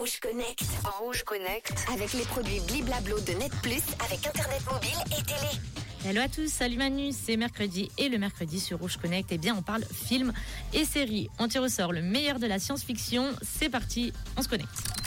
Rouge 0.00 0.18
Connect. 0.18 0.64
Rouge 0.98 1.22
Connect. 1.24 1.74
Avec 1.92 2.14
les 2.14 2.22
produits 2.22 2.58
Bliblablo 2.60 3.20
de 3.20 3.32
Net 3.32 3.52
Plus 3.62 3.82
avec 4.02 4.26
Internet 4.26 4.62
mobile 4.72 4.96
et 5.08 5.22
télé. 5.22 6.08
Hello 6.08 6.22
à 6.22 6.28
tous, 6.28 6.50
salut 6.50 6.78
Manu, 6.78 7.12
c'est 7.12 7.36
mercredi 7.36 7.90
et 7.98 8.08
le 8.08 8.16
mercredi 8.16 8.60
sur 8.60 8.78
Rouge 8.78 8.96
Connect, 8.96 9.28
eh 9.30 9.36
bien 9.36 9.54
on 9.54 9.60
parle 9.60 9.84
film 9.84 10.32
et 10.72 10.86
série. 10.86 11.28
On 11.38 11.48
tire 11.48 11.60
au 11.60 11.68
sort 11.68 11.92
le 11.92 12.00
meilleur 12.00 12.38
de 12.38 12.46
la 12.46 12.58
science-fiction. 12.58 13.26
C'est 13.42 13.68
parti, 13.68 14.14
on 14.38 14.42
se 14.42 14.48
connecte. 14.48 14.99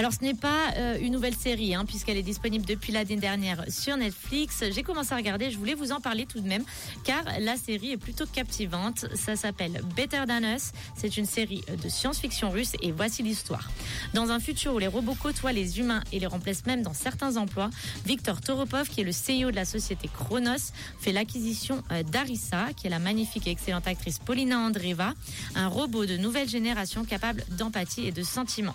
Alors 0.00 0.14
ce 0.14 0.24
n'est 0.24 0.32
pas 0.32 0.72
euh, 0.78 0.96
une 0.98 1.12
nouvelle 1.12 1.34
série, 1.34 1.74
hein, 1.74 1.84
puisqu'elle 1.84 2.16
est 2.16 2.22
disponible 2.22 2.64
depuis 2.64 2.90
l'année 2.90 3.16
dernière 3.18 3.66
sur 3.68 3.98
Netflix. 3.98 4.64
J'ai 4.70 4.82
commencé 4.82 5.12
à 5.12 5.16
regarder, 5.16 5.50
je 5.50 5.58
voulais 5.58 5.74
vous 5.74 5.92
en 5.92 6.00
parler 6.00 6.24
tout 6.24 6.40
de 6.40 6.48
même, 6.48 6.64
car 7.04 7.22
la 7.38 7.58
série 7.58 7.92
est 7.92 7.96
plutôt 7.98 8.24
captivante. 8.24 9.04
Ça 9.14 9.36
s'appelle 9.36 9.82
Better 9.94 10.22
Than 10.26 10.56
Us. 10.56 10.72
C'est 10.96 11.18
une 11.18 11.26
série 11.26 11.62
de 11.68 11.88
science-fiction 11.90 12.48
russe 12.48 12.72
et 12.80 12.92
voici 12.92 13.22
l'histoire. 13.22 13.70
Dans 14.14 14.30
un 14.30 14.40
futur 14.40 14.72
où 14.72 14.78
les 14.78 14.86
robots 14.86 15.16
côtoient 15.22 15.52
les 15.52 15.80
humains 15.80 16.02
et 16.12 16.18
les 16.18 16.26
remplacent 16.26 16.64
même 16.64 16.80
dans 16.80 16.94
certains 16.94 17.36
emplois, 17.36 17.68
Victor 18.06 18.40
Toropov, 18.40 18.88
qui 18.88 19.02
est 19.02 19.04
le 19.04 19.12
CEO 19.12 19.50
de 19.50 19.56
la 19.56 19.66
société 19.66 20.08
Chronos, 20.08 20.72
fait 20.98 21.12
l'acquisition 21.12 21.84
euh, 21.92 22.02
d'Arissa, 22.04 22.68
qui 22.74 22.86
est 22.86 22.90
la 22.90 23.00
magnifique 23.00 23.46
et 23.46 23.50
excellente 23.50 23.86
actrice 23.86 24.18
Paulina 24.18 24.60
Andreeva, 24.60 25.12
un 25.54 25.68
robot 25.68 26.06
de 26.06 26.16
nouvelle 26.16 26.48
génération 26.48 27.04
capable 27.04 27.44
d'empathie 27.58 28.06
et 28.06 28.12
de 28.12 28.22
sentiment. 28.22 28.74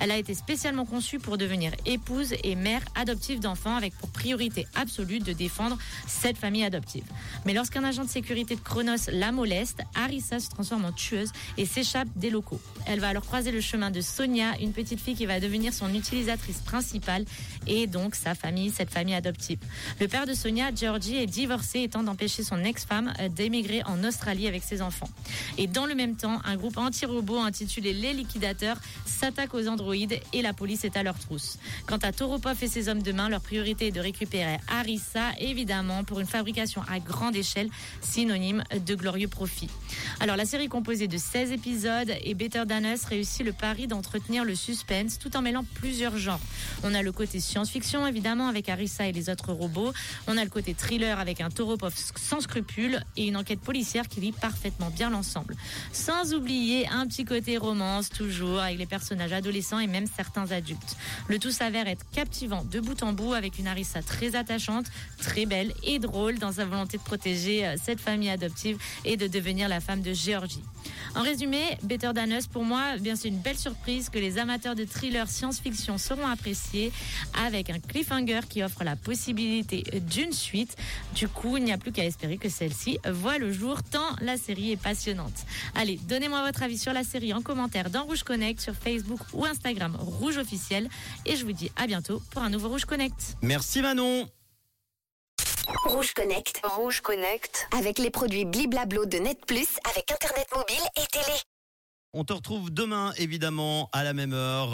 Elle 0.00 0.10
a 0.10 0.16
été 0.16 0.34
spécialisée 0.34 0.63
spécialement 0.64 0.86
conçue 0.86 1.18
pour 1.18 1.36
devenir 1.36 1.72
épouse 1.84 2.32
et 2.42 2.54
mère 2.54 2.80
adoptive 2.94 3.38
d'enfants 3.38 3.76
avec 3.76 3.92
pour 3.98 4.08
priorité 4.08 4.66
absolue 4.74 5.18
de 5.18 5.34
défendre 5.34 5.76
cette 6.06 6.38
famille 6.38 6.64
adoptive. 6.64 7.04
Mais 7.44 7.52
lorsqu'un 7.52 7.84
agent 7.84 8.04
de 8.04 8.08
sécurité 8.08 8.56
de 8.56 8.62
Chronos 8.62 9.10
la 9.12 9.30
moleste, 9.30 9.82
Arissa 9.94 10.40
se 10.40 10.48
transforme 10.48 10.86
en 10.86 10.92
tueuse 10.92 11.32
et 11.58 11.66
s'échappe 11.66 12.08
des 12.16 12.30
locaux. 12.30 12.58
Elle 12.86 13.00
va 13.00 13.08
alors 13.08 13.26
croiser 13.26 13.52
le 13.52 13.60
chemin 13.60 13.90
de 13.90 14.00
Sonia, 14.00 14.52
une 14.58 14.72
petite 14.72 15.00
fille 15.00 15.14
qui 15.14 15.26
va 15.26 15.38
devenir 15.38 15.74
son 15.74 15.92
utilisatrice 15.92 16.60
principale 16.60 17.26
et 17.66 17.86
donc 17.86 18.14
sa 18.14 18.34
famille, 18.34 18.70
cette 18.70 18.90
famille 18.90 19.14
adoptive. 19.14 19.58
Le 20.00 20.08
père 20.08 20.24
de 20.24 20.32
Sonia, 20.32 20.74
Georgie, 20.74 21.16
est 21.16 21.26
divorcé 21.26 21.82
étant 21.82 22.02
d'empêcher 22.02 22.42
son 22.42 22.64
ex-femme 22.64 23.12
d'émigrer 23.36 23.82
en 23.84 24.02
Australie 24.02 24.48
avec 24.48 24.62
ses 24.62 24.80
enfants. 24.80 25.10
Et 25.58 25.66
dans 25.66 25.84
le 25.84 25.94
même 25.94 26.16
temps, 26.16 26.40
un 26.46 26.56
groupe 26.56 26.78
anti-robot 26.78 27.40
intitulé 27.40 27.92
Les 27.92 28.14
Liquidateurs 28.14 28.78
s'attaque 29.04 29.52
aux 29.52 29.68
androïdes 29.68 30.20
et 30.32 30.40
la 30.40 30.53
police 30.54 30.84
est 30.84 30.96
à 30.96 31.02
leur 31.02 31.18
trousse. 31.18 31.58
Quant 31.86 31.98
à 31.98 32.12
Toropov 32.12 32.62
et 32.62 32.68
ses 32.68 32.88
hommes 32.88 33.02
de 33.02 33.12
main, 33.12 33.28
leur 33.28 33.40
priorité 33.40 33.88
est 33.88 33.92
de 33.92 34.00
récupérer 34.00 34.58
Arissa, 34.68 35.32
évidemment, 35.38 36.04
pour 36.04 36.20
une 36.20 36.26
fabrication 36.26 36.82
à 36.88 37.00
grande 37.00 37.36
échelle, 37.36 37.68
synonyme 38.00 38.64
de 38.86 38.94
glorieux 38.94 39.28
profit. 39.28 39.68
Alors 40.20 40.36
la 40.36 40.44
série 40.44 40.68
composée 40.68 41.08
de 41.08 41.18
16 41.18 41.52
épisodes 41.52 42.12
et 42.22 42.34
Better 42.34 42.62
Than 42.68 42.84
Us 42.84 43.04
réussit 43.04 43.44
le 43.44 43.52
pari 43.52 43.86
d'entretenir 43.86 44.44
le 44.44 44.54
suspense 44.54 45.18
tout 45.18 45.36
en 45.36 45.42
mêlant 45.42 45.64
plusieurs 45.74 46.16
genres. 46.16 46.40
On 46.82 46.94
a 46.94 47.02
le 47.02 47.12
côté 47.12 47.40
science-fiction 47.40 48.06
évidemment 48.06 48.48
avec 48.48 48.68
Arissa 48.68 49.06
et 49.06 49.12
les 49.12 49.30
autres 49.30 49.52
robots. 49.52 49.92
On 50.26 50.36
a 50.36 50.44
le 50.44 50.50
côté 50.50 50.74
thriller 50.74 51.18
avec 51.18 51.40
un 51.40 51.50
Toropov 51.50 51.94
sans 52.16 52.40
scrupules 52.40 53.00
et 53.16 53.26
une 53.26 53.36
enquête 53.36 53.60
policière 53.60 54.08
qui 54.08 54.20
lit 54.20 54.32
parfaitement 54.32 54.90
bien 54.90 55.10
l'ensemble. 55.10 55.56
Sans 55.92 56.34
oublier 56.34 56.88
un 56.88 57.06
petit 57.06 57.24
côté 57.24 57.56
romance 57.56 58.08
toujours 58.08 58.60
avec 58.60 58.78
les 58.78 58.86
personnages 58.86 59.32
adolescents 59.32 59.78
et 59.78 59.86
même 59.86 60.06
certains 60.06 60.43
adultes. 60.52 60.96
Le 61.28 61.38
tout 61.38 61.50
s'avère 61.50 61.88
être 61.88 62.04
captivant 62.12 62.64
de 62.70 62.80
bout 62.80 63.02
en 63.02 63.12
bout 63.12 63.34
avec 63.34 63.58
une 63.58 63.66
Arissa 63.66 64.02
très 64.02 64.36
attachante, 64.36 64.86
très 65.18 65.46
belle 65.46 65.72
et 65.82 65.98
drôle 65.98 66.38
dans 66.38 66.52
sa 66.52 66.64
volonté 66.64 66.98
de 66.98 67.02
protéger 67.02 67.66
euh, 67.66 67.76
cette 67.82 68.00
famille 68.00 68.30
adoptive 68.30 68.78
et 69.04 69.16
de 69.16 69.26
devenir 69.26 69.68
la 69.68 69.80
femme 69.80 70.02
de 70.02 70.12
Géorgie. 70.12 70.62
En 71.14 71.22
résumé, 71.22 71.78
Better 71.82 72.10
Than 72.14 72.30
Us, 72.30 72.46
pour 72.46 72.64
moi, 72.64 72.96
bien 72.98 73.14
c'est 73.14 73.28
une 73.28 73.38
belle 73.38 73.58
surprise 73.58 74.08
que 74.08 74.18
les 74.18 74.38
amateurs 74.38 74.74
de 74.74 74.84
thriller 74.84 75.28
science-fiction 75.28 75.96
seront 75.96 76.26
appréciés 76.26 76.92
avec 77.46 77.70
un 77.70 77.78
cliffhanger 77.78 78.40
qui 78.48 78.62
offre 78.62 78.84
la 78.84 78.96
possibilité 78.96 79.84
d'une 80.00 80.32
suite. 80.32 80.76
Du 81.14 81.28
coup, 81.28 81.56
il 81.56 81.64
n'y 81.64 81.72
a 81.72 81.78
plus 81.78 81.92
qu'à 81.92 82.04
espérer 82.04 82.36
que 82.36 82.48
celle-ci 82.48 82.98
voit 83.08 83.38
le 83.38 83.52
jour 83.52 83.82
tant 83.82 84.16
la 84.20 84.36
série 84.36 84.72
est 84.72 84.76
passionnante. 84.76 85.44
Allez, 85.74 85.98
donnez-moi 86.08 86.44
votre 86.44 86.62
avis 86.62 86.78
sur 86.78 86.92
la 86.92 87.04
série 87.04 87.32
en 87.32 87.42
commentaire 87.42 87.90
dans 87.90 88.04
Rouge 88.04 88.22
Connect 88.22 88.60
sur 88.60 88.74
Facebook 88.74 89.20
ou 89.32 89.44
Instagram 89.44 89.96
Rouge 90.34 90.42
officiel 90.42 90.88
et 91.26 91.36
je 91.36 91.44
vous 91.44 91.52
dis 91.52 91.70
à 91.76 91.86
bientôt 91.86 92.20
pour 92.30 92.42
un 92.42 92.50
nouveau 92.50 92.68
Rouge 92.68 92.86
Connect. 92.86 93.36
Merci 93.42 93.82
Manon. 93.82 94.28
Rouge 95.84 96.12
Connect. 96.12 96.60
Rouge 96.64 97.00
Connect. 97.02 97.68
Avec 97.76 97.98
les 97.98 98.10
produits 98.10 98.44
Bliblablo 98.44 99.06
de 99.06 99.18
Net 99.18 99.38
Plus 99.46 99.68
avec 99.90 100.10
Internet 100.10 100.46
mobile 100.54 100.84
et 100.96 101.06
télé. 101.12 101.38
On 102.14 102.24
te 102.24 102.32
retrouve 102.32 102.72
demain 102.72 103.12
évidemment 103.16 103.88
à 103.92 104.02
la 104.02 104.12
même 104.12 104.32
heure. 104.32 104.70